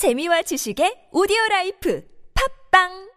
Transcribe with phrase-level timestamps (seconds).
[0.00, 2.00] 재미와 지식의 오디오 라이프.
[2.32, 3.09] 팝빵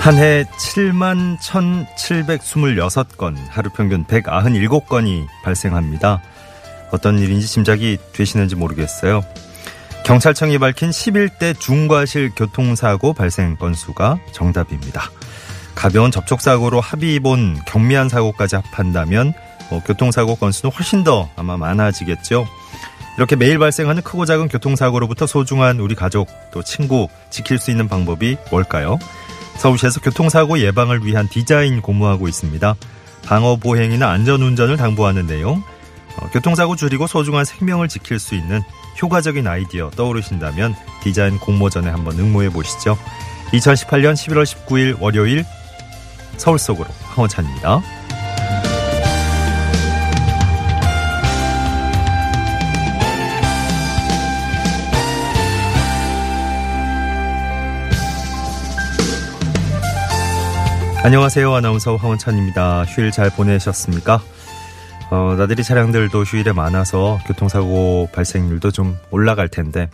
[0.00, 6.22] 한 해 7만 1,726건, 하루 평균 197건이 발생합니다.
[6.90, 9.22] 어떤 일인지 짐작이 되시는지 모르겠어요.
[10.06, 15.10] 경찰청이 밝힌 11대 중과실 교통사고 발생 건수가 정답입니다.
[15.74, 19.34] 가벼운 접촉사고로 합의 본 경미한 사고까지 합한다면
[19.68, 22.48] 뭐 교통사고 건수는 훨씬 더 아마 많아지겠죠.
[23.18, 28.38] 이렇게 매일 발생하는 크고 작은 교통사고로부터 소중한 우리 가족 또 친구 지킬 수 있는 방법이
[28.50, 28.98] 뭘까요?
[29.60, 32.74] 서울시에서 교통사고 예방을 위한 디자인 공모하고 있습니다.
[33.26, 35.62] 방어 보행이나 안전 운전을 당부하는 내용,
[36.16, 38.62] 어, 교통사고 줄이고 소중한 생명을 지킬 수 있는
[39.02, 42.96] 효과적인 아이디어 떠오르신다면 디자인 공모전에 한번 응모해 보시죠.
[43.52, 45.44] 2018년 11월 19일 월요일
[46.38, 47.99] 서울 속으로 황원찬입니다.
[61.02, 61.54] 안녕하세요.
[61.54, 62.84] 아나운서 황원찬입니다.
[62.84, 64.20] 휴일 잘 보내셨습니까?
[65.10, 69.88] 어, 나들이 차량들도 휴일에 많아서 교통사고 발생률도 좀 올라갈 텐데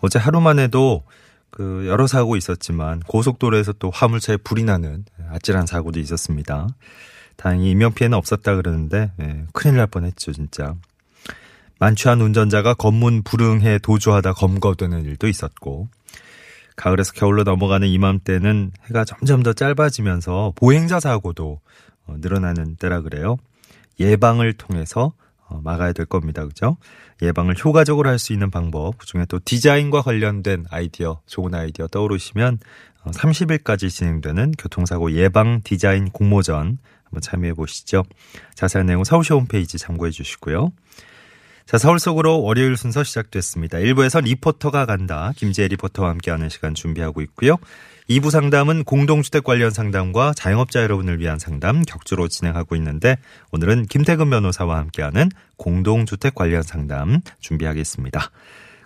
[0.00, 1.02] 어제 하루만 해도
[1.50, 6.68] 그 여러 사고 있었지만 고속도로에서 또 화물차에 불이 나는 아찔한 사고도 있었습니다.
[7.36, 10.76] 다행히 인명 피해는 없었다 그러는데 예, 큰일 날 뻔했죠 진짜.
[11.80, 15.88] 만취한 운전자가 검문 불응해 도주하다 검거되는 일도 있었고
[16.78, 21.60] 가을에서 겨울로 넘어가는 이맘때는 해가 점점 더 짧아지면서 보행자 사고도
[22.06, 23.36] 어, 늘어나는 때라 그래요.
[24.00, 25.12] 예방을 통해서
[25.48, 26.46] 어, 막아야 될 겁니다.
[26.46, 26.76] 그죠?
[27.20, 32.60] 예방을 효과적으로 할 수 있는 방법, 그 중에 또 디자인과 관련된 아이디어, 좋은 아이디어 떠오르시면
[33.06, 38.04] 30일까지 어, 진행되는 교통사고 예방 디자인 공모전 한번 참여해 보시죠.
[38.54, 40.70] 자세한 내용 서울시 홈페이지 참고해 주시고요.
[41.68, 43.76] 자, 서울 속으로 월요일 순서 시작됐습니다.
[43.76, 45.32] 1부에서 리포터가 간다.
[45.36, 47.58] 김지애 리포터와 함께하는 시간 준비하고 있고요.
[48.08, 53.18] 2부 상담은 공동주택 관련 상담과 자영업자 여러분을 위한 상담 격주로 진행하고 있는데
[53.52, 55.28] 오늘은 김태근 변호사와 함께하는
[55.58, 58.30] 공동주택 관련 상담 준비하겠습니다.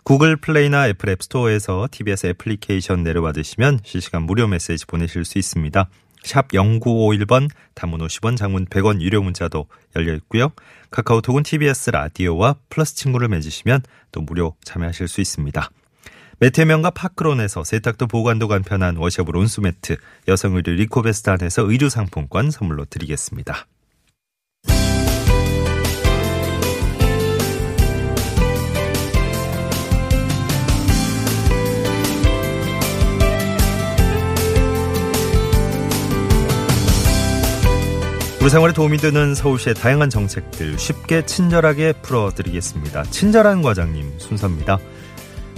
[0.03, 5.89] 구글 플레이나 애플 앱스토어에서 TBS 애플리케이션 내려받으시면 실시간 무료 메시지 보내실 수 있습니다.
[6.23, 9.67] 샵 0951번 단문 50원 장문 100원 유료 문자도
[9.97, 10.53] 열려 있고요.
[10.91, 15.71] 카카오톡은 TBS 라디오와 플러스 친구를 맺으시면 또 무료 참여하실 수 있습니다.
[16.39, 19.97] 매태명과 파크론에서 세탁도 보관도 간편한 워셔블 온수매트,
[20.29, 23.67] 여성 의류 리코베스탄에서 의류 상품권 선물로 드리겠습니다.
[38.43, 43.05] 우리 생활에 도움이 되는 서울시의 다양한 정책들 쉽게 친절하게 풀어드리겠습니다.
[43.05, 44.79] 친절한 과장님 순서입니다.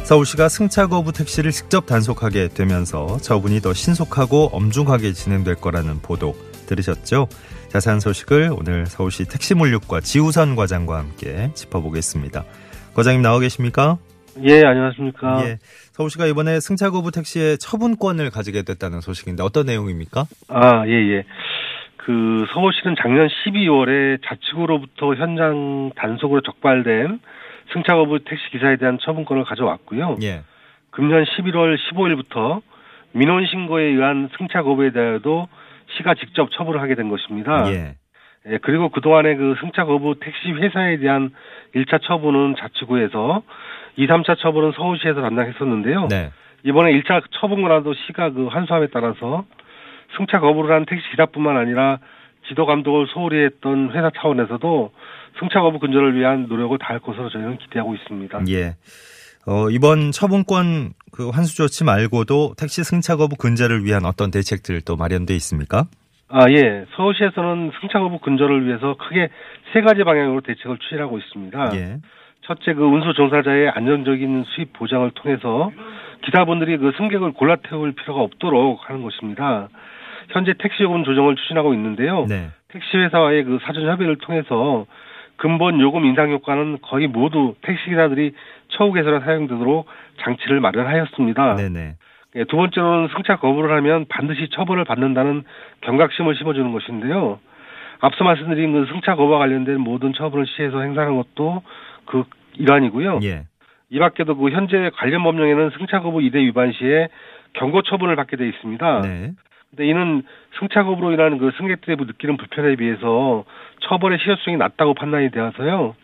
[0.03, 6.35] 서울시가 승차 거부 택시를 직접 단속하게 되면서 처분이 더 신속하고 엄중하게 진행될 거라는 보도
[6.67, 7.29] 들으셨죠?
[7.69, 12.45] 자세한 소식을 오늘 서울시 택시물류과 지우선 과장과 함께 짚어보겠습니다.
[12.93, 13.97] 과장님 나와 계십니까?
[14.43, 15.47] 예, 안녕하십니까.
[15.47, 15.59] 예.
[15.93, 20.27] 서울시가 이번에 승차 거부 택시의 처분권을 가지게 됐다는 소식인데 어떤 내용입니까?
[20.49, 21.25] 아, 예, 예.
[22.05, 27.19] 그 서울시는 작년 12월에 자치구로부터 현장 단속으로 적발된
[27.73, 30.19] 승차 거부 택시 기사에 대한 처분권을 가져왔고요.
[30.23, 30.43] 예.
[30.91, 32.61] 금년 11월 15일부터
[33.13, 35.49] 민원 신고에 의한 승차 거부에 대하여도
[35.97, 37.73] 시가 직접 처분을 하게 된 것입니다.
[37.73, 37.95] 예.
[38.47, 41.31] 예, 그리고 그동안의 그 승차 거부 택시 회사에 대한
[41.75, 43.43] 1차 처분은 자치구에서
[43.97, 46.09] 2, 3차 처분은 서울시에서 담당했었는데요.
[46.09, 46.31] 네.
[46.65, 49.47] 이번에 1차 처분권라도 시가 그 환수함에 따라서
[50.17, 51.99] 승차 거부를 한 택시 기사뿐만 아니라
[52.49, 54.93] 지도 감독을 소홀히 했던 회사 차원에서도
[55.41, 58.43] 승차 거부 근절을 위한 노력을 다할 것으로 저희는 기대하고 있습니다.
[58.51, 58.77] 예.
[59.47, 64.97] 어, 이번 처분권 그 환수 조치 말고도 택시 승차 거부 근절을 위한 어떤 대책들 또
[64.97, 65.87] 마련돼 있습니까?
[66.29, 66.87] 아, 예.
[66.97, 69.29] 서울시에서는 승차 거부 근절을 위해서 크게
[69.73, 71.77] 세 가지 방향으로 대책을 추진하고 있습니다.
[71.77, 71.99] 예.
[72.47, 75.71] 첫째, 그 운수 종사자의 안정적인 수입 보장을 통해서
[76.25, 79.69] 기사분들이 그 승객을 골라 태울 필요가 없도록 하는 것입니다.
[80.31, 82.27] 현재 택시 요금 조정을 추진하고 있는데요.
[82.29, 82.49] 네.
[82.69, 84.87] 택시 회사와의 그 사전 협의를 통해서
[85.37, 88.33] 근본 요금 인상 효과는 거의 모두 택시 기사들이
[88.69, 89.87] 처우 개선에 사용되도록
[90.23, 91.57] 장치를 마련하였습니다.
[91.57, 91.97] 네네.
[92.37, 95.45] 예, 두 번째로는 승차 거부를 하면 반드시 처벌을 받는다는
[95.83, 97.39] 경각심을 심어주는 것인데요.
[98.01, 101.63] 앞서 말씀드린 그 승차 거부와 관련된 모든 처분을 시에서 행사하는 것도
[102.07, 102.25] 그
[102.55, 103.21] 일환이고요.
[103.23, 103.45] 예.
[103.91, 107.09] 이 밖에도 그 현재 관련 법령에는 승차 거부 이대 위반 시에
[107.55, 109.01] 경고 처분을 받게 돼 있습니다.
[109.03, 109.33] 네.
[109.75, 110.23] 근데 이는
[110.59, 113.45] 승차 거부로 인한 그 승객들의 느끼는 불편에 비해서
[113.81, 115.97] 처벌의 실효성이 낮다고 판단이 되어서요.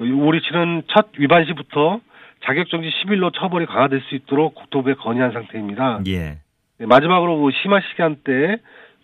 [0.00, 2.00] 우리 측은 첫 위반 시부터
[2.44, 6.00] 자격정지 10일로 처벌이 강화될 수 있도록 국토부에 건의한 상태입니다.
[6.06, 6.38] 예.
[6.78, 8.58] 네, 마지막으로 그 심화 시간대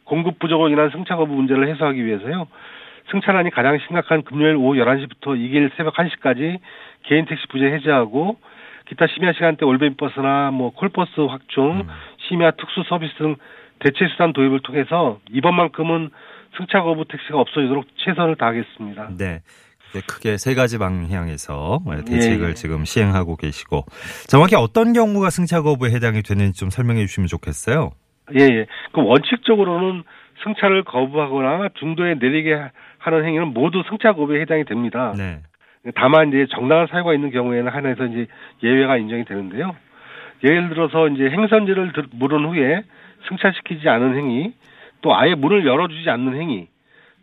[0.04, 2.46] 공급 부족으로 인한 승차 거부 문제를 해소하기 위해서요.
[3.10, 6.58] 승차난이 가장 심각한 금요일 오후 11시부터 2일 새벽 1시까지
[7.04, 8.38] 개인 택시 부재 해제하고
[8.88, 11.88] 기타 심야 시간대 올베인 버스나 뭐 콜버스 확충, 음.
[12.28, 13.36] 심야 특수 서비스 등
[13.80, 16.10] 대체 수단 도입을 통해서 이번만큼은
[16.56, 19.10] 승차 거부 택시가 없어지도록 최선을 다하겠습니다.
[19.18, 19.40] 네.
[20.06, 22.54] 크게 세 가지 방향에서 대책을 예.
[22.54, 23.84] 지금 시행하고 계시고
[24.28, 27.92] 정확히 어떤 경우가 승차 거부에 해당이 되는지 좀 설명해 주시면 좋겠어요.
[28.38, 28.66] 예, 예.
[28.92, 30.02] 그 원칙적으로는
[30.44, 32.60] 승차를 거부하거나 중도에 내리게
[32.98, 35.14] 하는 행위는 모두 승차 거부에 해당이 됩니다.
[35.16, 35.40] 네.
[35.94, 38.26] 다만 이제 정당한 사유가 있는 경우에는 하나에서 이제
[38.62, 39.76] 예외가 인정이 되는데요.
[40.44, 42.82] 예를 들어서 이제 행선지를 물은 후에
[43.28, 44.52] 승차시키지 않은 행위,
[45.02, 46.68] 또 아예 문을 열어주지 않는 행위,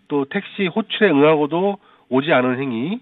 [0.07, 1.77] 또 택시 호출에 응하고도
[2.09, 2.99] 오지 않은 행위,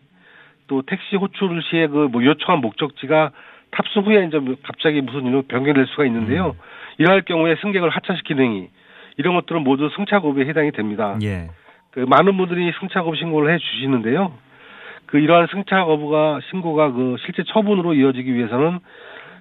[0.67, 3.31] 또 택시 호출 시에 그 뭐 요청한 목적지가
[3.71, 6.47] 탑승 후에 이제 갑자기 무슨 일로 변경될 수가 있는데요.
[6.47, 6.59] 음.
[6.97, 8.69] 이러할 경우에 승객을 하차시키는 행위,
[9.17, 11.17] 이런 것들은 모두 승차 거부에 해당이 됩니다.
[11.23, 11.49] 예.
[11.91, 14.33] 그 많은 분들이 승차 거부 신고를 해 주시는데요.
[15.07, 18.79] 그 이러한 승차 거부가 신고가 그 실제 처분으로 이어지기 위해서는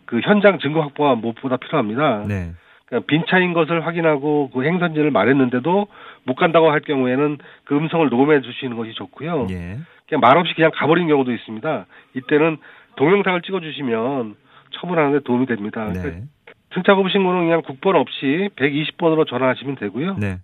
[0.05, 2.25] 그 현장 증거 확보가 무엇보다 필요합니다.
[2.27, 2.51] 네.
[2.91, 5.87] 그러니까 빈 차인 것을 확인하고 그 행선지를 말했는데도
[6.25, 9.47] 못 간다고 할 경우에는 그 음성을 녹음해 주시는 것이 좋고요.
[9.51, 9.79] 예.
[10.09, 11.87] 그냥 말없이 그냥 가버린 경우도 있습니다.
[12.17, 12.59] 이때는
[12.97, 14.35] 동영상을 찍어 주시면
[14.73, 15.87] 처분하는 데 도움이 됩니다.
[15.87, 16.01] 네.
[16.01, 16.27] 그러니까
[16.75, 20.17] 승차 거부 신고는 그냥 국번 없이 120번으로 전화하시면 되고요.
[20.19, 20.39] 네.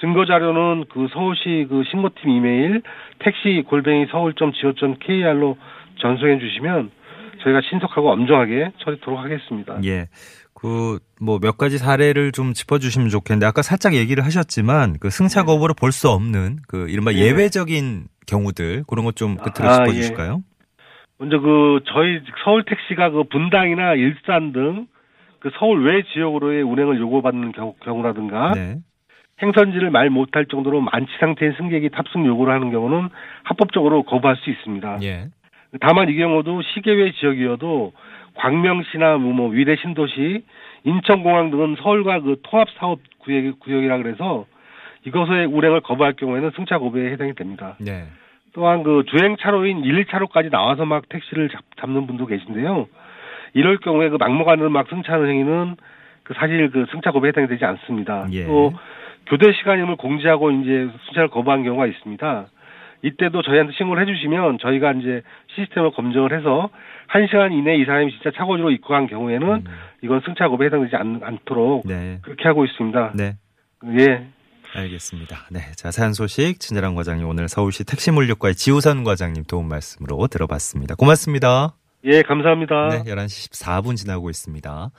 [0.00, 2.82] 증거 자료는 그 서울시 그 신고팀 이메일
[3.18, 5.58] 택시 골뱅이 서울.go.kr로
[5.96, 6.90] 전송해 주시면
[7.42, 9.78] 저희가 신속하고 엄정하게 처리토록 하겠습니다.
[9.84, 10.08] 예.
[10.54, 15.46] 그 뭐 몇 가지 사례를 좀 짚어주시면 좋겠는데 아까 살짝 얘기를 하셨지만 그 승차 네.
[15.46, 17.18] 거부를 볼수 없는 그 이른바 네.
[17.18, 20.42] 예외적인 경우들 그런 것 좀 끝으로 아, 짚어주실까요?
[20.42, 20.50] 예.
[21.18, 24.86] 먼저 그 저희 서울 택시가 그 분당이나 일산 등
[25.40, 28.76] 그 서울 외 지역으로의 운행을 요구받는 경우, 경우라든가 네.
[29.42, 33.08] 행선지를 말 못할 정도로 만취 상태인 승객이 탑승 요구를 하는 경우는
[33.44, 34.98] 합법적으로 거부할 수 있습니다.
[35.02, 35.28] 예.
[35.78, 37.92] 다만 이 경우도 시계외 지역이어도
[38.34, 40.44] 광명시나 뭐, 뭐 위례 신도시,
[40.84, 44.46] 인천공항 등은 서울과 그 통합 사업 구역 구역이라 그래서
[45.04, 47.76] 이것의 운행을 거부할 경우에는 승차 거부에 해당이 됩니다.
[47.78, 48.04] 네.
[48.52, 52.88] 또한 그 주행 차로인 1, 2차로까지 나와서 막 택시를 잡, 는 분도 계신데요.
[53.54, 55.76] 이럴 경우에 그 막무가내로 막 승차하는 행위는
[56.24, 58.26] 그 사실 그 승차 거부에 해당이 되지 않습니다.
[58.32, 58.44] 예.
[58.46, 58.72] 또
[59.26, 62.46] 교대 시간임을 공지하고 이제 승차를 거부한 경우가 있습니다.
[63.02, 65.22] 이때도 저희한테 신고를 해주시면 저희가 이제
[65.54, 66.70] 시스템을 검증을 해서
[67.06, 69.64] 한 시간 이내 이 사람이 진짜 차고지로 입고한 경우에는 음.
[70.02, 72.18] 이건 승차 거부에 해당되지 않, 않도록 네.
[72.22, 73.12] 그렇게 하고 있습니다.
[73.14, 73.36] 네.
[73.98, 74.26] 예.
[74.72, 75.48] 알겠습니다.
[75.50, 75.60] 네.
[75.76, 80.94] 자세한 소식 친절한 과장님 오늘 서울시 택시물류과의 지우선 과장님 도움 말씀으로 들어봤습니다.
[80.94, 81.74] 고맙습니다.
[82.04, 82.88] 예, 감사합니다.
[82.88, 84.90] 네, 11시 14분 지나고 있습니다.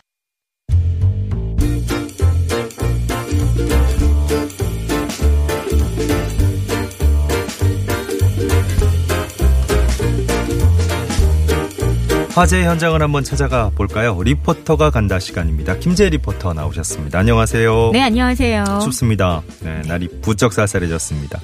[12.33, 14.17] 화재 현장을 한번 찾아가 볼까요?
[14.23, 15.75] 리포터가 간다 시간입니다.
[15.77, 17.19] 김재 리포터 나오셨습니다.
[17.19, 17.89] 안녕하세요.
[17.91, 18.79] 네, 안녕하세요.
[18.83, 19.41] 춥습니다.
[19.61, 21.39] 네, 날이 부쩍 쌀쌀해졌습니다.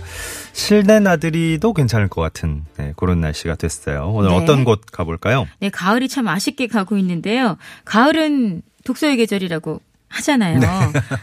[0.53, 4.11] 실내 나들이도 괜찮을 것 같은 네, 그런 날씨가 됐어요.
[4.13, 4.37] 오늘 네.
[4.37, 5.45] 어떤 곳 가볼까요?
[5.59, 7.57] 네, 가을이 참 아쉽게 가고 있는데요.
[7.83, 10.59] 가을은 독서의 계절이라고 하잖아요.
[10.59, 10.67] 네.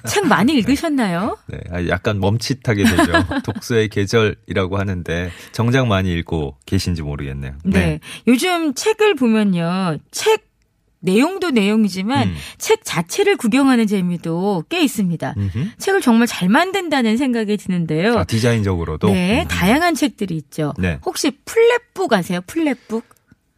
[0.09, 1.39] 책 많이 읽으셨나요?
[1.49, 3.13] 네, 아, 약간 멈칫하게 되죠.
[3.45, 7.55] 독서의 계절이라고 하는데 정작 많이 읽고 계신지 모르겠네요.
[7.65, 7.79] 네.
[7.79, 8.01] 네.
[8.27, 9.99] 요즘 책을 보면요.
[10.11, 10.45] 책
[11.05, 12.35] 내용도 내용이지만 음.
[12.57, 15.35] 책 자체를 구경하는 재미도 꽤 있습니다.
[15.37, 15.69] 음흠.
[15.77, 18.19] 책을 정말 잘 만든다는 생각이 드는데요.
[18.19, 19.09] 아, 디자인적으로도?
[19.09, 19.49] 네, 음.
[19.49, 20.73] 다양한 책들이 있죠.
[20.79, 20.99] 네.
[21.05, 22.41] 혹시 플랩북 아세요?
[22.47, 23.05] 플랩북?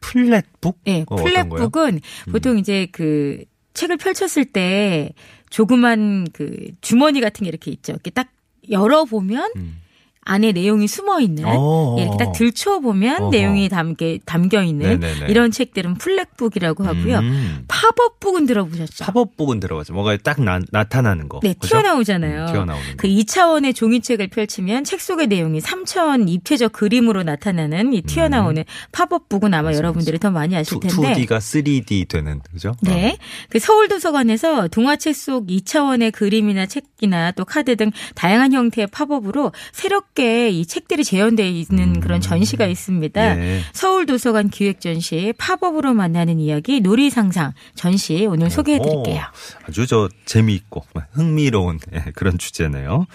[0.01, 0.81] 플랩북?
[0.85, 2.33] 네, 어, 플랩북은 음.
[2.33, 3.45] 보통 이제 그
[3.77, 5.13] 책을 펼쳤을 때
[5.51, 7.93] 조그만 그 주머니 같은 게 이렇게 있죠.
[7.93, 8.29] 이렇게 딱
[8.69, 9.81] 열어보면 음.
[10.27, 11.95] 안에 내용이 숨어 있는 어.
[11.99, 17.19] 예, 이렇게 딱 들추어 보면 내용이 담게 담겨 있는 이런 책들은 플랩북이라고 하고요.
[17.21, 17.65] 음.
[17.69, 19.05] 팝업북은 들어보셨죠?
[19.05, 19.95] 팝업북은 들어봤죠.
[19.95, 21.39] 뭐가 딱 나, 타나는 거.
[21.43, 21.77] 네, 그렇죠?
[21.77, 22.47] 튀어나오잖아요.
[22.47, 28.63] 음, 튀어나오는 그 2차원의 종이책을 펼치면 책 속의 내용이 3차원 입체적 그림으로 나타나는 이 튀어나오는
[28.63, 28.65] 음.
[28.91, 30.29] 팝업북은 아마 맞아, 여러분들이 맞아.
[30.29, 31.15] 더 많이 아실 텐데.
[31.15, 32.75] 2D가 3D 되는 그죠?
[32.83, 33.13] 네.
[33.13, 33.25] 어.
[33.49, 40.16] 그 서울 도서관에서 동화책 속 2차원의 그림이나 책이나 또 카드 등 다양한 형태의 팝업으로 새롭
[40.17, 42.01] 게 함께 이 책들이 재현되어 있는 음.
[42.01, 43.39] 그런 전시가 있습니다.
[43.39, 43.61] 예.
[43.73, 49.23] 서울 도서관 기획 전시 팝업으로 만나는 이야기 놀이 상상 전시 오늘 소개해 드릴게요.
[49.69, 53.07] 아주 저 재미있고 흥미로운 예, 그런 주제네요.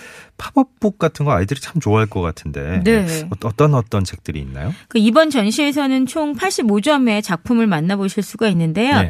[0.41, 3.29] 팝업북 같은 거 아이들이 참 좋아할 것 같은데 네.
[3.43, 4.74] 어떤 어떤 책들이 있나요?
[4.88, 9.03] 그 이번 전시에서는 총 85점의 작품을 만나보실 수가 있는데요.
[9.03, 9.10] 네.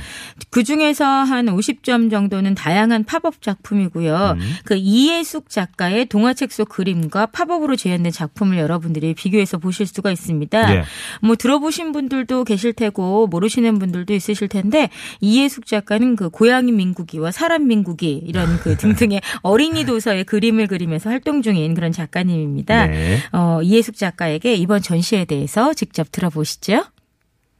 [0.49, 4.35] 그 중에서 한 50점 정도는 다양한 팝업 작품이고요.
[4.37, 4.55] 음.
[4.65, 10.67] 그 이해숙 작가의 동화책 속 그림과 팝업으로 재현된 작품을 여러분들이 비교해서 보실 수가 있습니다.
[10.67, 10.83] 네.
[11.21, 14.89] 뭐 들어보신 분들도 계실 테고 모르시는 분들도 있으실 텐데
[15.21, 21.20] 이해숙 작가는 그 고양이 민국이와 사람 민국이 이런 그 등등의 어린이 도서의 그림을 그리면서 활
[21.21, 22.87] 활동 중인 그런 작가님입니다.
[22.87, 23.17] 네.
[23.31, 26.83] 어, 이해숙 작가에게 이번 전시에 대해서 직접 들어보시죠.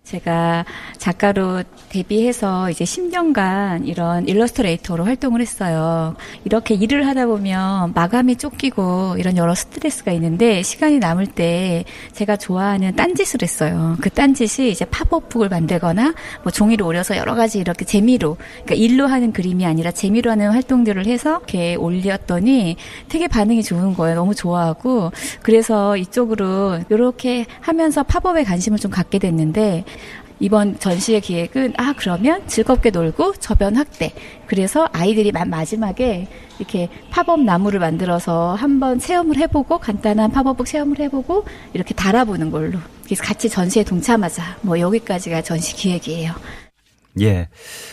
[0.04, 0.66] 제가
[0.98, 6.16] 작가로 데뷔해서 이제 10년간 이런 일러스트레이터로 활동을 했어요.
[6.44, 12.96] 이렇게 일을 하다 보면 마감이 쫓기고 이런 여러 스트레스가 있는데 시간이 남을 때 제가 좋아하는
[12.96, 13.96] 딴짓을 했어요.
[14.02, 19.32] 그 딴짓이 이제 팝업북을 만들거나 뭐 종이를 오려서 여러 가지 이렇게 재미로 그러니까 일로 하는
[19.32, 22.76] 그림이 아니라 재미로 하는 활동들을 해서 이렇게 올렸더니
[23.08, 24.16] 되게 반응이 좋은 거예요.
[24.16, 29.86] 너무 좋아하고 그래서 이쪽으로 이렇게 하면서 팝업에 관심을 좀 갖게 됐는데
[30.40, 34.12] 이번 전시의 기획은 아 그러면 즐겁게 놀고 저변 확대.
[34.48, 41.94] 그래서 아이들이 마지막에 이렇게 팝업 나무를 만들어서 한번 체험을 해보고 간단한 팝업북 체험을 해보고 이렇게
[41.94, 42.80] 달아보는 걸로.
[43.06, 44.58] 그래서 같이 전시에 동참하자.
[44.62, 46.34] 뭐 여기까지가 전시 기획이에요.
[47.20, 47.50] 예.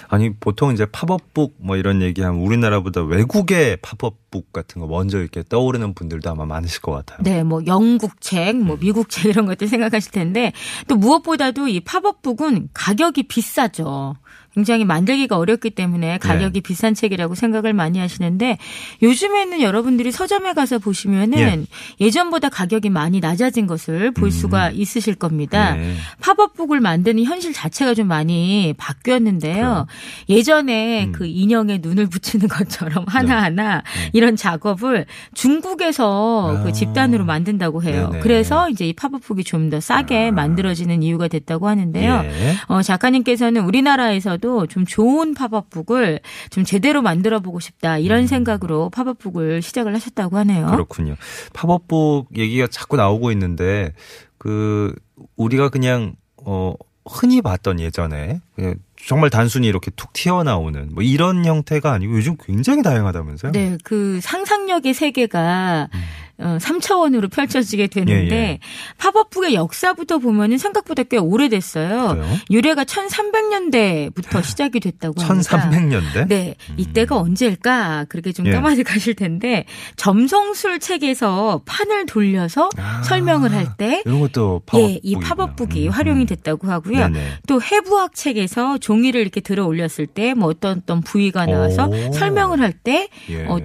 [0.08, 5.42] 아니, 보통 이제 팝업북 뭐 이런 얘기하면 우리나라보다 외국의 팝업 북 같은 거 먼저 이렇게
[5.48, 7.18] 떠오르는 분들도 아마 많으실 것 같아요.
[7.22, 8.80] 네, 뭐 영국 책, 뭐 음.
[8.80, 10.52] 미국 책 이런 것들 생각하실 텐데
[10.86, 14.16] 또 무엇보다도 이 팝업북은 가격이 비싸죠.
[14.58, 16.60] 굉장히 만들기가 어렵기 때문에 가격이 네.
[16.60, 18.58] 비싼 책이라고 생각을 많이 하시는데
[19.02, 21.66] 요즘에는 여러분들이 서점에 가서 보시면은
[22.00, 22.10] 예.
[22.10, 24.30] 전보다 가격이 많이 낮아진 것을 볼 음.
[24.30, 25.74] 수가 있으실 겁니다.
[25.74, 25.94] 네.
[26.20, 29.54] 팝업북을 만드는 현실 자체가 좀 많이 바뀌었는데요.
[29.54, 29.86] 그래요.
[30.28, 31.12] 예전에 음.
[31.12, 34.10] 그 인형에 눈을 붙이는 것처럼 하나하나 네.
[34.18, 36.62] 이런 작업을 중국에서 아.
[36.64, 38.08] 그 집단으로 만든다고 해요.
[38.10, 38.22] 네네.
[38.22, 40.32] 그래서 이제 이 팝업북이 좀 더 싸게 아.
[40.32, 42.22] 만들어지는 이유가 됐다고 하는데요.
[42.24, 42.54] 예.
[42.68, 46.20] 어, 작가님께서는 우리나라에서도 좀 좋은 팝업북을
[46.50, 48.26] 좀 제대로 만들어 보고 싶다 이런 음.
[48.26, 50.66] 생각으로 팝업북을 시작을 하셨다고 하네요.
[50.66, 51.16] 그렇군요.
[51.52, 53.92] 팝업북 얘기가 자꾸 나오고 있는데
[54.38, 54.94] 그
[55.36, 56.74] 우리가 그냥 어
[57.06, 58.76] 흔히 봤던 예전에 그냥
[59.08, 63.52] 정말 단순히 이렇게 툭 튀어나오는 뭐 이런 형태가 아니고 요즘 굉장히 다양하다면서요?
[63.52, 66.00] 네, 그 상상력의 세계가 음.
[66.40, 68.58] 어, 3차원으로 펼쳐지게 되는데 예, 예.
[68.98, 72.08] 팝업북의 역사부터 보면은 생각보다 꽤 오래됐어요.
[72.14, 72.36] 그래요?
[72.50, 75.70] 유래가 1300년대부터 시작이 됐다고 합니다.
[75.70, 76.28] 1300년대?
[76.28, 76.54] 네.
[76.70, 76.74] 음.
[76.76, 78.06] 이때가 언제일까?
[78.08, 78.52] 그렇게 좀 예.
[78.52, 79.64] 까마득 하실 텐데
[79.96, 85.92] 점성술 책에서 판을 돌려서 아, 설명을 할 때 이런 것도 팝업북 예, 이 팝업북이 음.
[85.92, 87.08] 활용이 됐다고 하고요.
[87.08, 87.32] 네네.
[87.46, 92.12] 또 해부학 책에서 종이를 이렇게 들어 올렸을 때 뭐 어떤 어떤 부위가 나와서 오.
[92.12, 93.08] 설명을 할 때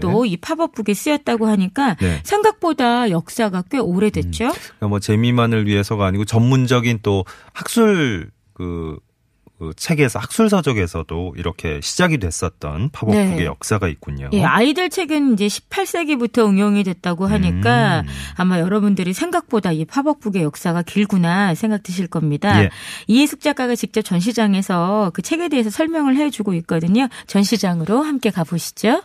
[0.02, 0.36] 또이 예.
[0.36, 2.20] 어, 팝업북이 쓰였다고 하니까 네.
[2.24, 4.46] 생각 생각보다 역사가 꽤 오래됐죠.
[4.46, 4.52] 음.
[4.52, 8.98] 그러니까 뭐 재미만을 위해서가 아니고 전문적인 또 학술 그,
[9.60, 13.46] 그 책에서 학술 서적에서도 이렇게 시작이 됐었던 팝업북의 네.
[13.46, 14.30] 역사가 있군요.
[14.34, 18.08] 예, 아이들 책은 이제 18세기부터 응용이 됐다고 하니까 음.
[18.36, 22.64] 아마 여러분들이 생각보다 이 팝업북의 역사가 길구나 생각 드실 겁니다.
[22.64, 22.70] 예.
[23.08, 27.08] 이해숙 작가가 직접 전시장에서 그 책에 대해서 설명을 해주고 있거든요.
[27.28, 29.02] 전시장으로 함께 가보시죠.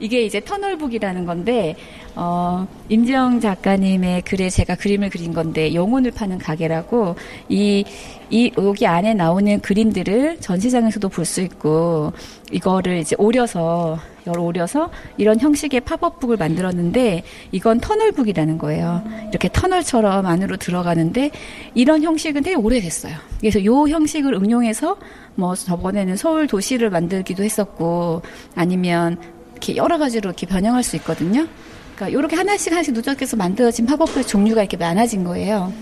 [0.00, 1.76] 이게 이제 터널북이라는 건데
[2.16, 7.14] 어, 임지영 작가님의 글에 제가 그림을 그린 건데 영혼을 파는 가게라고
[7.48, 7.84] 이,
[8.30, 12.12] 이 여기 안에 나오는 그림들을 전시장에서도 볼 수 있고
[12.50, 19.02] 이거를 이제 오려서 여러 오려서 이런 형식의 팝업북을 만들었는데 이건 터널북이라는 거예요.
[19.28, 21.30] 이렇게 터널처럼 안으로 들어가는데
[21.74, 23.14] 이런 형식은 되게 오래됐어요.
[23.38, 24.96] 그래서 요 형식을 응용해서
[25.36, 28.22] 뭐 저번에는 서울 도시를 만들기도 했었고
[28.56, 29.18] 아니면
[29.60, 31.46] 이렇게 여러 가지로 이렇게 변형할 수 있거든요.
[31.94, 35.72] 그러니까 이렇게 하나씩 하나씩 누적해서 만들어진 팝업의 종류가 이렇게 많아진 거예요.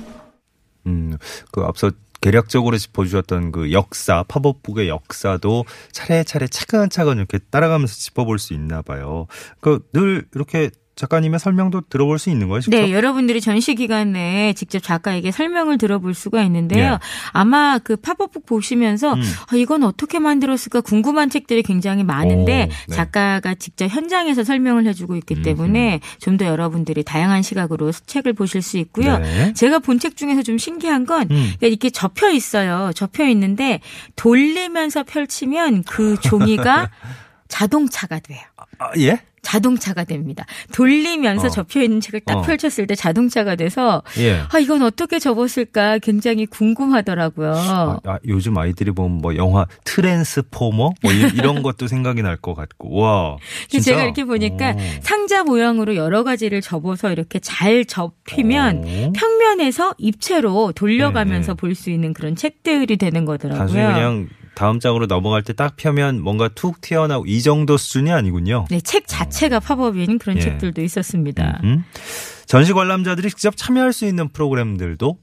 [0.87, 1.17] 음,
[1.53, 8.83] 그 앞서 개략적으로 짚어주셨던 그 역사, 팝업북의 역사도 차례차례 차근차근 이렇게 따라가면서 짚어볼 수 있나
[8.83, 9.29] 봐요.
[9.61, 12.77] 그늘 이렇게 작가님의 설명도 들어볼 수 있는 거예요, 직접?
[12.77, 16.91] 네, 여러분들이 전시 기간에 직접 작가에게 설명을 들어볼 수가 있는데요.
[16.93, 16.99] 네.
[17.33, 19.23] 아마 그 팝업북 보시면서 음.
[19.51, 22.97] 아, 이건 어떻게 만들었을까 궁금한 책들이 굉장히 많은데 오, 네.
[22.97, 28.79] 작가가 직접 현장에서 설명을 해주고 있기 때문에 좀 더 여러분들이 다양한 시각으로 책을 보실 수
[28.79, 29.19] 있고요.
[29.19, 29.53] 네.
[29.55, 31.53] 제가 본 책 중에서 좀 신기한 건 음.
[31.61, 32.93] 이렇게 접혀 있어요.
[32.95, 33.81] 접혀 있는데
[34.15, 36.91] 돌리면서 펼치면 그 종이가
[37.49, 38.41] 자동차가 돼요.
[38.79, 39.21] 아, 예?
[39.41, 40.45] 자동차가 됩니다.
[40.75, 41.51] 돌리면서 어.
[41.51, 42.43] 접혀 있는 책을 딱 어.
[42.43, 44.43] 펼쳤을 때 자동차가 돼서 예.
[44.53, 47.55] 아 이건 어떻게 접었을까 굉장히 궁금하더라고요.
[47.57, 52.55] 아, 아, 요즘 아이들이 보면 뭐 영화 트랜스포머 뭐 이 런 것도 생각이 날 것
[52.55, 53.37] 같고 와.
[53.69, 53.93] 진짜?
[53.93, 54.79] 제가 이렇게 보니까 오.
[55.03, 59.13] 상자 모양으로 여러 가지를 접어서 이렇게 잘 접히면 오.
[59.13, 61.61] 평면에서 입체로 돌려가면서 네, 네.
[61.61, 63.59] 볼수 있는 그런 책들이 되는 거더라고요.
[63.59, 64.29] 단순히 그냥
[64.59, 68.67] 다음 장으로 넘어갈 때 딱 펴면 뭔가 툭 튀어나오고 이 정도 수준이 아니군요.
[68.71, 70.41] 네, 책 자체가 팝업인 그런 예.
[70.41, 71.61] 책들도 있었습니다.
[71.63, 71.85] 음
[72.47, 75.17] 전시 관람자들이 직접 참여할 수 있는 프로그램들도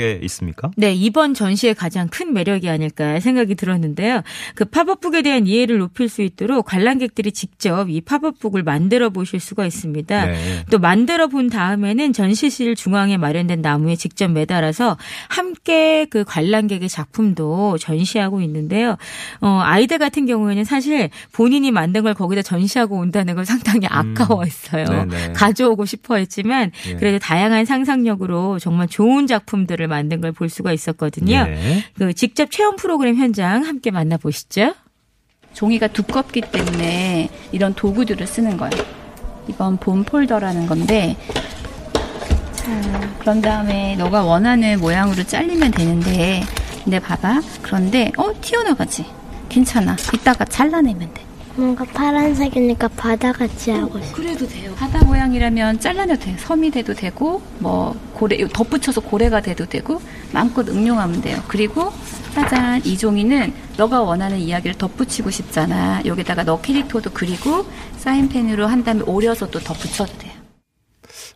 [0.00, 0.70] 게 있습니까?
[0.76, 4.22] 네, 이번 전시의 가장 큰 매력이 아닐까 생각이 들었는데요.
[4.54, 10.26] 그 팝업북에 대한 이해를 높일 수 있도록 관람객들이 직접 이 팝업북을 만들어 보실 수가 있습니다.
[10.26, 10.64] 네.
[10.70, 14.96] 또 만들어 본 다음에는 전시실 중앙에 마련된 나무에 직접 매달아서
[15.28, 18.96] 함께 그 관람객의 작품도 전시하고 있는데요.
[19.40, 23.90] 어, 아이들 같은 경우에는 사실 본인이 만든 걸 거기다 전시하고 온다는 걸 상당히 음.
[23.90, 24.86] 아까워했어요.
[24.86, 25.32] 음.
[25.34, 26.96] 가져오고 싶어 했지만 네.
[26.96, 31.44] 그래도 다양한 상상력으로 정말 좋은 작품들을 만든 걸 볼 수가 있었거든요.
[31.44, 31.84] 네.
[31.98, 34.74] 그 직접 체험 프로그램 현장 함께 만나보시죠.
[35.52, 38.72] 종이가 두껍기 때문에 이런 도구들을 쓰는 거예요.
[39.48, 41.16] 이번 본 폴더라는 건데
[42.54, 42.70] 자,
[43.18, 46.42] 그런 다음에 너가 원하는 모양으로 잘리면 되는데
[46.84, 47.40] 근데 봐봐.
[47.62, 49.04] 그런데 어 튀어나가지.
[49.48, 49.96] 괜찮아.
[50.14, 51.22] 이따가 잘라내면 돼.
[51.56, 54.16] 뭔가 파란색이니까 바다 같이 하고 싶어.
[54.16, 54.72] 그래도 돼요.
[54.76, 56.36] 바다 모양이라면 잘라내도 돼요.
[56.38, 60.00] 섬이 돼도 되고 뭐 고래 덧붙여서 고래가 돼도 되고
[60.32, 61.42] 마음껏 응용하면 돼요.
[61.48, 61.92] 그리고
[62.34, 66.02] 짜잔 이 종이는 너가 원하는 이야기를 덧붙이고 싶잖아.
[66.04, 67.66] 여기다가 너 캐릭터도 그리고
[67.98, 70.32] 사인펜으로 한 다음에 오려서 또 덧붙여도 돼요.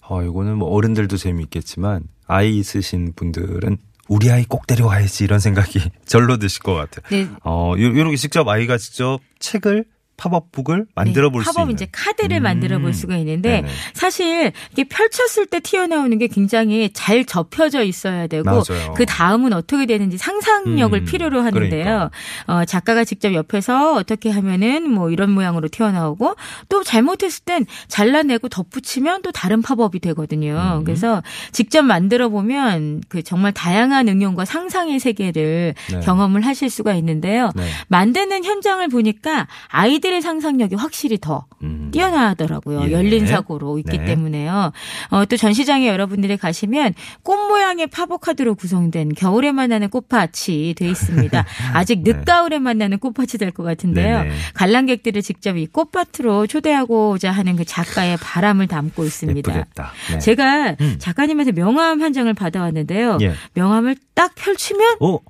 [0.09, 3.79] 어, 이거는 뭐 어른들도 재미있겠지만 아이 있으신 분들은
[4.09, 7.05] 우리 아이 꼭 데려와야지 이런 생각이 절로 드실 것 같아요.
[7.11, 7.29] 네.
[7.43, 11.75] 어, 요렇게 직접 아이가 직접 책을 팝업북을 만들어 볼수 네, 팝업 있는.
[11.75, 12.43] 이제 카드를 음.
[12.45, 13.69] 만들어 볼 수가 있는데 네네.
[13.95, 18.95] 사실 이게 펼쳤을 때 튀어나오는 게 굉장히 잘 접혀져 있어야 되고 맞아요.
[18.95, 21.05] 그 다음은 어떻게 되는지 상상력을 음.
[21.05, 21.85] 필요로 하는데요.
[21.85, 22.11] 그러니까.
[22.47, 26.37] 어, 작가가 직접 옆에서 어떻게 하면은 뭐 이런 모양으로 튀어나오고
[26.69, 30.79] 또 잘못했을 땐 잘라내고 덧붙이면 또 다른 팝업이 되거든요.
[30.79, 30.85] 음.
[30.85, 31.23] 그래서
[31.53, 36.01] 직접 만들어 보면 그 정말 다양한 응용과 상상의 세계를 네.
[36.01, 37.51] 경험을 하실 수가 있는데요.
[37.57, 37.65] 네.
[37.89, 41.89] 만드는 현장을 보니까 아이들 아이들의 상상력이 확실히 더 음.
[41.91, 42.85] 뛰어나더라고요.
[42.89, 42.93] 예.
[42.93, 44.05] 열린 사고로 있기 네.
[44.05, 44.73] 때문에요.
[45.11, 51.45] 어, 또 전시장에 여러분들이 가시면 꽃 모양의 팝업 카드로 구성된 겨울에 만나는 꽃밭이 돼 있습니다.
[51.73, 52.13] 아직 네.
[52.13, 54.23] 늦가을에 만나는 꽃밭이 될 것 같은데요.
[54.25, 54.35] 네네.
[54.55, 59.53] 관람객들을 직접 이 꽃밭으로 초대하고자 하는 그 작가의 바람을 담고 있습니다.
[59.55, 60.19] 네.
[60.19, 60.97] 제가 음.
[60.99, 63.19] 작가님한테 명함 한 장을 받아왔는데요.
[63.23, 63.33] 예.
[63.55, 65.21] 명함을 딱 펼치면 오.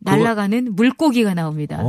[0.00, 1.82] 날아가는 물고기가 나옵니다.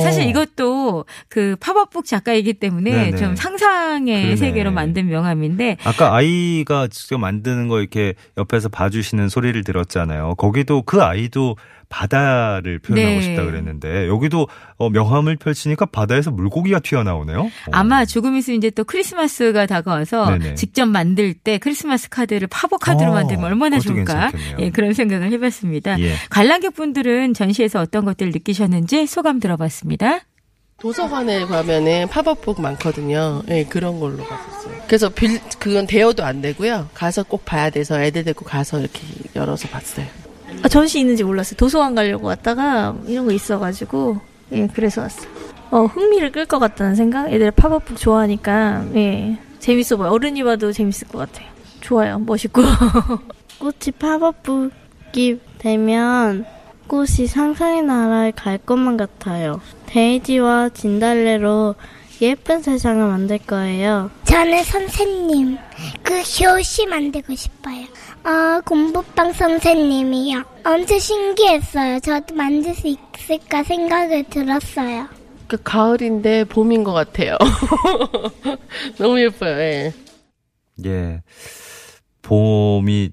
[0.00, 3.16] 사실 이것도 그 팝업북 작가이기 때문에 네네.
[3.16, 4.36] 좀 상상의 그러네.
[4.36, 10.34] 세계로 만든 명함인데 아까 아이가 직접 만드는 거 이렇게 옆에서 봐주시는 소리를 들었잖아요.
[10.36, 11.56] 거기도 그 아이도
[11.88, 13.22] 바다를 표현하고 네.
[13.22, 17.50] 싶다 그랬는데 여기도 어, 명함을 펼치니까 바다에서 물고기가 튀어나오네요.
[17.72, 20.54] 아마 조금 있으면 이제 또 크리스마스가 다가와서 네네.
[20.54, 24.32] 직접 만들 때 크리스마스 카드를 팝업 카드로 어, 만들면 얼마나 좋을까?
[24.58, 25.98] 예, 그런 생각을 해봤습니다.
[26.00, 26.14] 예.
[26.30, 30.20] 관람객분들은 전시에서 어떤 것들 느끼셨는지 소감 들어봤습니다.
[30.78, 33.42] 도서관에 가면은 팝업북 많거든요.
[33.48, 34.82] 예, 네, 그런 걸로 봤었어요.
[34.86, 36.90] 그래서 빌, 그건 대여도 안 되고요.
[36.92, 39.00] 가서 꼭 봐야 돼서 애들 데리고 가서 이렇게
[39.34, 40.25] 열어서 봤어요.
[40.62, 41.56] 아, 전시 있는지 몰랐어요.
[41.56, 44.20] 도서관 가려고 왔다가 이런 거 있어가지고
[44.52, 45.28] 예 그래서 왔어요.
[45.70, 47.32] 어 흥미를 끌 것 같다는 생각.
[47.32, 50.10] 애들 팝업북 좋아하니까 예 재밌어 보여.
[50.10, 51.48] 어른이 봐도 재밌을 것 같아요.
[51.80, 52.18] 좋아요.
[52.18, 52.62] 멋있고.
[53.58, 56.44] 꽃이 팝업북이 되면
[56.88, 59.60] 꽃이 상상의 나라에 갈 것만 같아요.
[59.86, 61.74] 데이지와 진달래로
[62.20, 64.10] 예쁜 세상을 만들 거예요.
[64.24, 65.58] 저는 선생님,
[66.02, 67.84] 그 효시 만들고 싶어요.
[68.22, 70.42] 아, 공부방 선생님이요.
[70.64, 72.00] 엄청 신기했어요.
[72.00, 75.08] 저도 만들 수 있을까 생각을 들었어요.
[75.46, 77.36] 그 가을인데 봄인 것 같아요.
[78.98, 79.56] 너무 예뻐요.
[79.58, 79.92] 예.
[80.84, 81.22] 예.
[82.22, 83.10] 봄이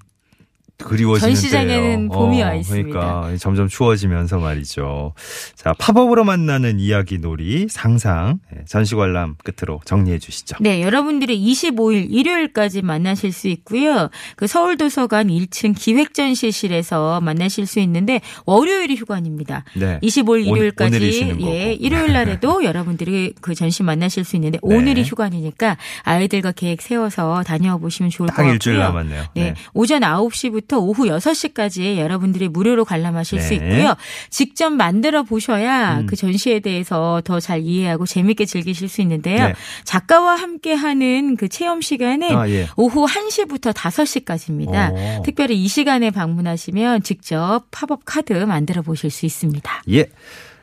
[0.78, 2.08] 그리워지는 전시장에는.
[2.08, 2.88] 봄이 어, 와 있습니다.
[2.88, 5.14] 그러니까 점점 추워지면서 말이죠.
[5.54, 10.56] 자, 팝업으로 만나는 이야기 놀이 상상 예, 전시 관람 끝으로 정리해 주시죠.
[10.60, 14.10] 네, 여러분들이 25일 일요일까지 만나실 수 있고요.
[14.36, 19.64] 그 서울도서관 1층 기획전시실에서 만나실 수 있는데 월요일이 휴관입니다.
[19.74, 19.98] 네.
[20.02, 24.74] 25일 일요일까지 예, 일요일 날에도 여러분들이 그 전시 만나실 수 있는데 네.
[24.74, 28.52] 오늘이 휴관이니까 아이들과 계획 세워서 다녀와 보시면 좋을 것 같고요.
[28.54, 29.22] 일주일 남았네요.
[29.34, 29.44] 네.
[29.44, 29.54] 네.
[29.72, 33.44] 오전 9시부터 10시부터 오후 6시까지 여러분들이 무료로 관람하실 네.
[33.44, 33.94] 수 있고요.
[34.30, 36.06] 직접 만들어 보셔야 음.
[36.06, 39.48] 그 전시에 대해서 더 잘 이해하고 재밌게 즐기실 수 있는데요.
[39.48, 39.54] 네.
[39.84, 42.66] 작가와 함께 하는 그 체험 시간은 아, 예.
[42.76, 45.18] 오후 1시부터 5시까지입니다.
[45.18, 45.22] 오.
[45.24, 49.82] 특별히 이 시간에 방문하시면 직접 팝업 카드 만들어 보실 수 있습니다.
[49.90, 50.06] 예.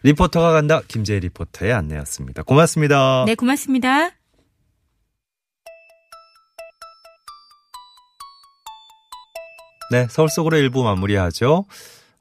[0.01, 2.41] 리포터가 간다 김지애 리포터의 안내였습니다.
[2.41, 3.25] 고맙습니다.
[3.27, 4.20] 네, 고맙습니다.
[9.91, 11.65] 네, 서울 속으로 일부 마무리하죠.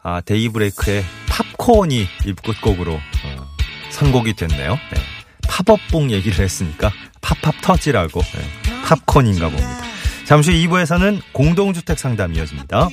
[0.03, 3.47] 아, 데이브레이크의 팝콘이 입끝곡으로 어,
[3.91, 4.73] 선곡이 됐네요.
[4.73, 5.01] 네.
[5.47, 8.73] 팝업봉 얘기를 했으니까 팝팝 터지라고 네.
[8.87, 9.83] 팝콘인가 봅니다.
[10.25, 12.89] 잠시 후 2부에서는 공동주택 상담 이어집니다.